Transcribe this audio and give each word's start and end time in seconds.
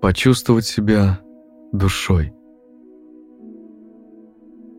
почувствовать 0.00 0.66
себя 0.66 1.20
душой. 1.72 2.32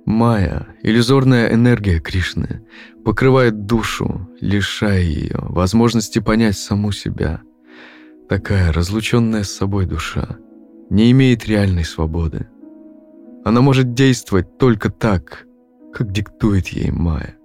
Майя, 0.05 0.67
иллюзорная 0.83 1.53
энергия 1.53 1.99
Кришны, 1.99 2.65
покрывает 3.03 3.65
душу, 3.65 4.29
лишая 4.39 5.01
ее 5.01 5.37
возможности 5.39 6.19
понять 6.19 6.57
саму 6.57 6.91
себя. 6.91 7.41
Такая 8.29 8.71
разлученная 8.71 9.43
с 9.43 9.51
собой 9.51 9.85
душа 9.85 10.37
не 10.89 11.11
имеет 11.11 11.45
реальной 11.45 11.83
свободы. 11.83 12.47
Она 13.43 13.61
может 13.61 13.93
действовать 13.93 14.57
только 14.57 14.89
так, 14.89 15.45
как 15.93 16.11
диктует 16.11 16.69
ей 16.69 16.91
Майя. 16.91 17.37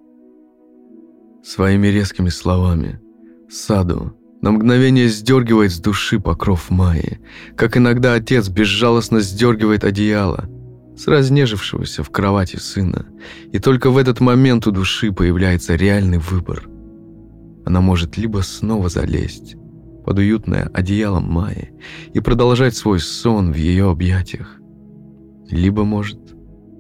Своими 1.43 1.89
резкими 1.89 2.29
словами 2.29 3.01
Саду 3.49 4.17
на 4.43 4.53
мгновение 4.53 5.09
сдергивает 5.09 5.73
с 5.73 5.81
души 5.81 6.21
покров 6.21 6.69
Майи, 6.69 7.21
как 7.57 7.77
иногда 7.79 8.15
отец 8.15 8.49
безжалостно 8.49 9.21
сдергивает 9.21 9.85
одеяло– 9.85 10.49
с 10.97 11.07
разнежившегося 11.07 12.03
в 12.03 12.11
кровати 12.11 12.57
сына, 12.57 13.07
и 13.51 13.59
только 13.59 13.91
в 13.91 13.97
этот 13.97 14.21
момент 14.21 14.67
у 14.67 14.71
души 14.71 15.13
появляется 15.13 15.75
реальный 15.75 16.19
выбор. 16.19 16.69
Она 17.65 17.81
может 17.81 18.17
либо 18.17 18.39
снова 18.39 18.89
залезть 18.89 19.57
под 20.05 20.19
уютное 20.19 20.71
одеяло 20.75 21.21
Майи 21.21 21.73
и 22.13 22.21
продолжать 22.21 22.77
свой 22.77 23.01
сон 23.01 23.53
в 23.53 23.57
ее 23.57 23.91
объятиях, 23.91 24.59
либо 25.49 25.85
может 25.85 26.21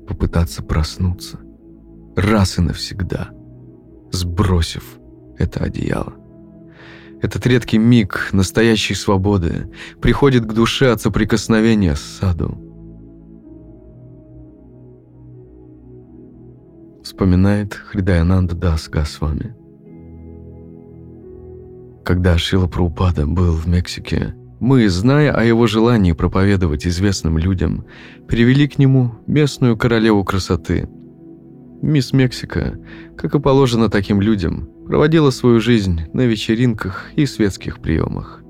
попытаться 0.07 0.63
проснуться 0.63 1.41
раз 2.17 2.59
и 2.59 2.63
навсегда, 2.63 3.31
сбросив 4.11 4.99
это 5.39 5.61
одеяло. 5.61 6.15
Этот 7.23 7.47
редкий 7.47 7.79
миг 7.79 8.31
настоящей 8.33 8.95
свободы 8.95 9.71
приходит 10.01 10.45
к 10.45 10.53
душе 10.53 10.91
от 10.91 11.01
соприкосновения 11.01 11.95
с 11.95 12.01
саду, 12.01 12.59
вспоминает 17.05 17.75
Хридаянанда 17.75 18.57
Дас 18.57 18.89
Госвами. 18.89 19.55
Когда 22.05 22.37
Шила 22.37 22.67
Праупада 22.67 23.25
был 23.25 23.53
в 23.53 23.69
Мексике, 23.69 24.35
мы, 24.59 24.89
зная 24.89 25.33
о 25.33 25.45
его 25.45 25.69
желании 25.69 26.13
проповедовать 26.13 26.89
известным 26.89 27.39
людям, 27.39 27.85
привели 28.27 28.67
к 28.67 28.79
нему 28.79 29.13
местную 29.29 29.77
королеву 29.77 30.25
красоты. 30.25 30.89
Мисс 31.83 32.13
Мексика, 32.13 32.79
как 33.17 33.35
и 33.35 33.41
положено 33.41 33.91
таким 33.91 34.21
людям, 34.21 34.69
проводила 34.87 35.31
свою 35.31 35.61
жизнь 35.61 36.03
на 36.13 36.21
вечеринках 36.21 37.11
и 37.17 37.27
светских 37.27 37.81
приемах. 37.81 38.45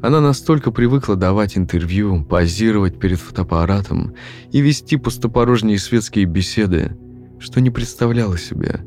Она 0.00 0.22
настолько 0.22 0.70
привыкла 0.70 1.14
давать 1.14 1.58
интервью, 1.58 2.24
позировать 2.24 2.98
перед 2.98 3.20
фотоаппаратом 3.20 4.14
и 4.50 4.62
вести 4.62 4.96
пустопорожние 4.96 5.78
светские 5.78 6.24
беседы, 6.24 6.96
что 7.38 7.60
не 7.60 7.68
представляла 7.68 8.38
себе, 8.38 8.86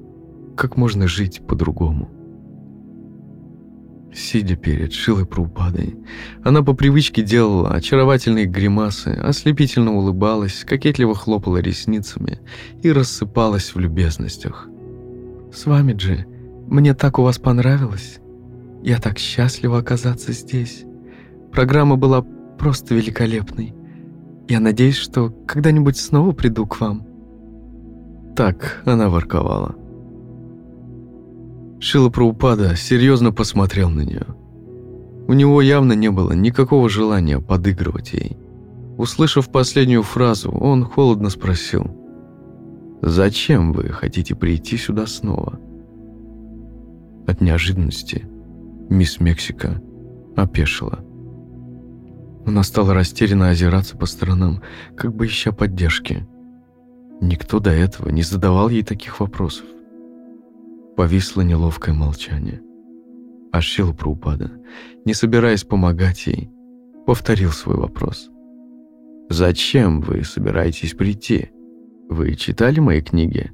как 0.58 0.78
можно 0.78 1.08
жить 1.08 1.46
по-другому. 1.48 2.10
Сидя 4.16 4.56
перед 4.56 4.94
Шилой 4.94 5.26
Прупадой, 5.26 5.98
она 6.42 6.64
по 6.64 6.74
привычке 6.74 7.22
делала 7.22 7.72
очаровательные 7.72 8.46
гримасы, 8.46 9.10
ослепительно 9.10 9.94
улыбалась, 9.94 10.64
кокетливо 10.64 11.14
хлопала 11.14 11.58
ресницами 11.58 12.40
и 12.82 12.94
рассыпалась 12.94 13.76
в 13.76 13.80
любезностях. 13.80 14.70
«С 15.54 15.66
вами, 15.66 15.92
Джи, 15.92 16.26
мне 16.68 16.94
так 16.94 17.20
у 17.20 17.24
вас 17.24 17.40
понравилось. 17.40 18.20
Я 18.84 19.02
так 19.02 19.20
счастлива 19.20 19.80
оказаться 19.80 20.32
здесь. 20.32 20.86
Программа 21.52 21.98
была 21.98 22.22
просто 22.22 22.96
великолепной. 22.96 23.76
Я 24.48 24.62
надеюсь, 24.62 24.96
что 24.96 25.30
когда-нибудь 25.46 25.98
снова 25.98 26.32
приду 26.32 26.66
к 26.66 26.80
вам». 26.80 27.06
Так 28.38 28.82
она 28.86 29.10
ворковала. 29.10 29.76
Шила 31.80 32.10
Праупада 32.10 32.76
серьезно 32.76 33.32
посмотрел 33.32 33.90
на 33.90 34.02
нее. 34.02 34.26
У 35.28 35.34
него 35.34 35.62
явно 35.62 35.94
не 35.94 36.10
было 36.10 36.32
никакого 36.34 36.90
желания 36.90 37.40
подыгрывать 37.40 38.14
ей. 38.14 38.38
Услышав 38.98 39.52
последнюю 39.52 40.04
фразу, 40.04 40.52
он 40.52 40.86
холодно 40.86 41.30
спросил, 41.30 41.86
«Зачем 43.02 43.74
вы 43.74 43.90
хотите 43.90 44.36
прийти 44.36 44.78
сюда 44.78 45.06
снова?» 45.06 45.60
От 47.28 47.42
неожиданности 47.42 48.26
мисс 48.90 49.20
Мексика 49.20 49.82
опешила. 50.36 51.00
Она 52.46 52.64
стала 52.64 52.94
растерянно 52.94 53.50
озираться 53.50 53.98
по 53.98 54.06
сторонам, 54.06 54.62
как 54.96 55.16
бы 55.16 55.26
ища 55.26 55.52
поддержки. 55.52 56.26
Никто 57.20 57.60
до 57.60 57.72
этого 57.72 58.10
не 58.10 58.22
задавал 58.22 58.70
ей 58.70 58.84
таких 58.84 59.20
вопросов. 59.20 59.66
Повисло 60.96 61.42
неловкое 61.42 61.94
молчание. 61.94 62.62
А 63.52 63.62
Шила 63.62 63.94
Праупада, 63.94 64.52
не 65.06 65.14
собираясь 65.14 65.64
помогать 65.64 66.28
ей, 66.28 66.50
повторил 67.06 67.52
свой 67.52 67.78
вопрос. 67.78 68.30
«Зачем 69.30 70.02
вы 70.02 70.24
собираетесь 70.24 70.94
прийти? 70.94 71.50
Вы 72.10 72.36
читали 72.36 72.80
мои 72.80 73.02
книги?» 73.02 73.52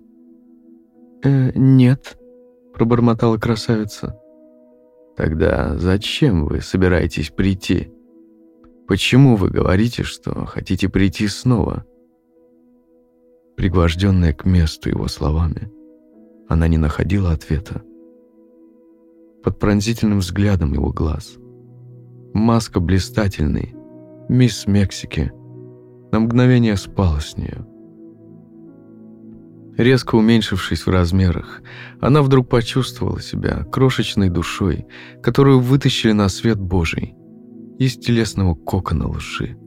«Э, 1.24 1.52
нет»,— 1.56 2.18
пробормотала 2.74 3.38
красавица. 3.38 4.20
«Тогда 5.16 5.78
зачем 5.78 6.46
вы 6.46 6.62
собираетесь 6.62 7.30
прийти? 7.30 7.92
Почему 8.88 9.36
вы 9.36 9.50
говорите, 9.50 10.04
что 10.04 10.46
хотите 10.46 10.90
прийти 10.90 11.28
снова?» 11.28 11.86
пригвожденная 13.62 14.34
к 14.34 14.46
месту 14.46 14.90
его 14.90 15.08
словами. 15.08 15.72
Она 16.52 16.68
не 16.68 16.78
находила 16.78 17.32
ответа. 17.32 17.82
Под 19.42 19.58
пронзительным 19.58 20.20
взглядом 20.20 20.74
его 20.74 20.92
глаз. 20.92 21.38
Маска 22.34 22.82
блистательной, 22.82 23.74
мисс 24.28 24.68
Мексики, 24.68 25.32
на 26.12 26.20
мгновение 26.20 26.76
спала 26.76 27.22
с 27.22 27.38
нее. 27.38 27.66
Резко 29.78 30.16
уменьшившись 30.16 30.86
в 30.86 30.90
размерах, 30.90 31.62
она 32.02 32.22
вдруг 32.22 32.50
почувствовала 32.50 33.22
себя 33.22 33.64
крошечной 33.72 34.28
душой, 34.28 34.86
которую 35.24 35.62
вытащили 35.62 36.12
на 36.12 36.28
свет 36.28 36.60
Божий 36.60 37.16
из 37.80 37.96
телесного 37.96 38.56
кокона 38.56 39.08
лжи. 39.08 39.58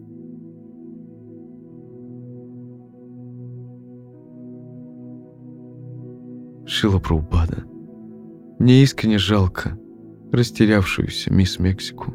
Шила 6.67 6.99
Праупада. 6.99 7.65
Мне 8.59 8.83
искренне 8.83 9.19
жалко 9.19 9.79
растерявшуюся 10.33 11.33
мисс 11.33 11.59
Мексику, 11.59 12.15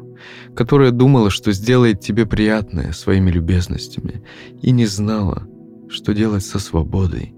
которая 0.54 0.90
думала, 0.90 1.30
что 1.30 1.52
сделает 1.52 2.00
тебе 2.00 2.26
приятное 2.26 2.92
своими 2.92 3.30
любезностями 3.30 4.22
и 4.60 4.72
не 4.72 4.86
знала, 4.86 5.46
что 5.88 6.12
делать 6.12 6.44
со 6.44 6.58
свободой, 6.58 7.34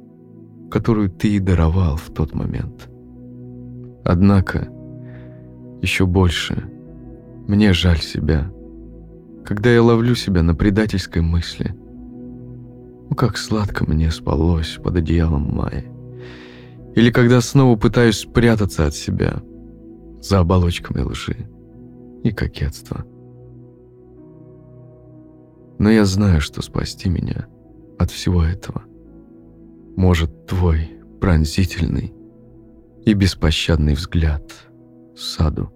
которую 0.70 1.10
ты 1.10 1.36
и 1.36 1.38
даровал 1.38 1.96
в 1.96 2.10
тот 2.10 2.34
момент. 2.34 2.88
Однако, 4.04 4.68
еще 5.82 6.06
больше, 6.06 6.64
мне 7.46 7.72
жаль 7.72 8.00
себя, 8.00 8.50
когда 9.44 9.70
я 9.70 9.82
ловлю 9.82 10.14
себя 10.14 10.42
на 10.42 10.54
предательской 10.54 11.22
мысли. 11.22 11.74
Ну, 13.08 13.14
как 13.14 13.36
сладко 13.36 13.84
мне 13.88 14.10
спалось 14.10 14.78
под 14.82 14.96
одеялом 14.96 15.54
Майи. 15.54 15.91
Или 16.94 17.10
когда 17.10 17.40
снова 17.40 17.76
пытаюсь 17.76 18.18
спрятаться 18.18 18.86
от 18.86 18.94
себя 18.94 19.42
за 20.20 20.40
оболочками 20.40 21.00
лжи 21.02 21.48
и 22.22 22.30
кокетства. 22.30 23.04
Но 25.78 25.90
я 25.90 26.04
знаю, 26.04 26.40
что 26.40 26.62
спасти 26.62 27.08
меня 27.08 27.46
от 27.98 28.10
всего 28.10 28.44
этого 28.44 28.82
может 29.96 30.46
твой 30.46 30.90
пронзительный 31.20 32.12
и 33.04 33.14
беспощадный 33.14 33.94
взгляд 33.94 34.42
саду. 35.16 35.72